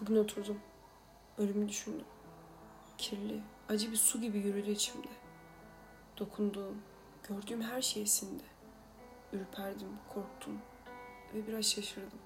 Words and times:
Bugün 0.00 0.16
oturdum. 0.16 0.60
Ölümü 1.38 1.68
düşündüm. 1.68 2.04
Kirli, 2.98 3.42
acı 3.68 3.92
bir 3.92 3.96
su 3.96 4.20
gibi 4.20 4.38
yürüdü 4.38 4.70
içimde. 4.70 5.08
Dokunduğum, 6.18 6.82
gördüğüm 7.28 7.62
her 7.62 7.82
şey 7.82 8.06
sindi. 8.06 8.42
Ürperdim, 9.32 9.88
korktum 10.14 10.58
ve 11.34 11.46
biraz 11.46 11.64
şaşırdım. 11.64 12.18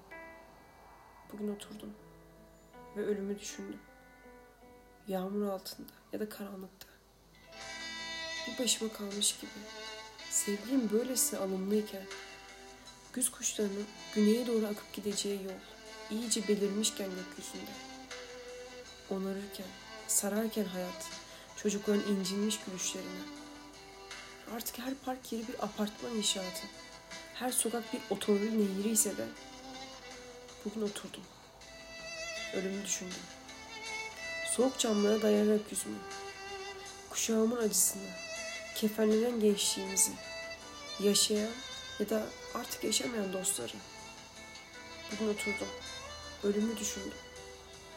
Bugün 1.33 1.55
oturdum 1.55 1.93
ve 2.97 3.05
ölümü 3.05 3.39
düşündüm. 3.39 3.79
Yağmur 5.07 5.47
altında 5.47 5.91
ya 6.13 6.19
da 6.19 6.29
karanlıkta. 6.29 6.87
Bir 8.47 8.63
başıma 8.63 8.93
kalmış 8.93 9.39
gibi. 9.39 9.51
Sevgilim 10.29 10.89
böylesine 10.91 11.39
alımlıyken, 11.39 12.03
güz 13.13 13.31
kuşlarının 13.31 13.85
güneye 14.15 14.47
doğru 14.47 14.65
akıp 14.65 14.93
gideceği 14.93 15.43
yol 15.43 15.80
iyice 16.11 16.47
belirmişken 16.47 17.09
gökyüzünde. 17.09 17.71
Onarırken, 19.09 19.65
sararken 20.07 20.65
hayat, 20.65 21.07
çocukların 21.57 22.03
incinmiş 22.07 22.59
gülüşlerine. 22.59 23.21
Artık 24.55 24.79
her 24.79 24.93
park 25.05 25.31
yeri 25.31 25.47
bir 25.47 25.63
apartman 25.63 26.15
inşaatı. 26.15 26.67
Her 27.33 27.51
sokak 27.51 27.93
bir 27.93 27.99
otomobil 28.09 28.51
nehri 28.51 28.89
ise 28.89 29.17
de 29.17 29.25
bugün 30.65 30.81
oturdum. 30.81 31.23
Ölümü 32.53 32.85
düşündüm. 32.85 33.13
Soğuk 34.51 34.79
camlara 34.79 35.21
dayayarak 35.21 35.71
yüzümü. 35.71 35.97
Kuşağımın 37.09 37.57
acısını, 37.57 38.09
kefenlenen 38.75 39.39
gençliğimizi, 39.39 40.11
yaşayan 40.99 41.51
ya 41.99 42.09
da 42.09 42.25
artık 42.55 42.83
yaşamayan 42.83 43.33
dostları. 43.33 43.73
Bugün 45.11 45.33
oturdum. 45.33 45.67
Ölümü 46.43 46.77
düşündüm. 46.77 47.17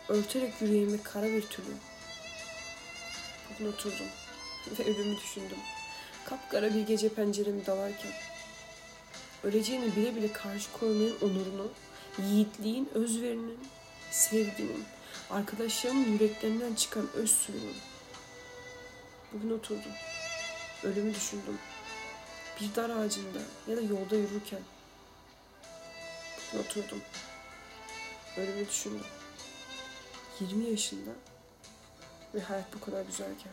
Örterek 0.09 0.55
yüreğimi 0.61 1.03
kara 1.03 1.27
bir 1.27 1.42
tülü. 1.42 1.67
Bugün 3.51 3.73
oturdum 3.73 4.06
ve 4.78 4.84
ölümü 4.84 5.17
düşündüm. 5.17 5.59
Kapkara 6.25 6.75
bir 6.75 6.86
gece 6.86 7.09
penceremi 7.09 7.67
dalarken. 7.67 8.12
Öleceğini 9.45 9.97
bile 9.97 10.17
bile 10.17 10.33
karşı 10.33 10.73
koymayan 10.73 11.14
onurunu, 11.23 11.69
yiğitliğin, 12.19 12.89
özverinin, 12.95 13.59
sevginin, 14.11 14.84
arkadaşlarımın 15.31 16.12
yüreklerinden 16.12 16.75
çıkan 16.75 17.08
öz 17.14 17.31
suyunun. 17.31 17.77
Bugün 19.33 19.51
oturdum. 19.51 19.92
Ölümü 20.83 21.14
düşündüm. 21.14 21.58
Bir 22.61 22.75
dar 22.75 22.91
ağacında 22.91 23.39
ya 23.69 23.77
da 23.77 23.81
yolda 23.81 24.17
yürürken. 24.17 24.61
Bugün 26.53 26.64
oturdum. 26.64 27.03
Ölümü 28.37 28.69
düşündüm. 28.69 29.07
20 30.41 30.65
yaşında 30.65 31.11
ve 32.35 32.41
hayat 32.41 32.75
bu 32.75 32.81
kadar 32.81 33.03
güzelken. 33.03 33.53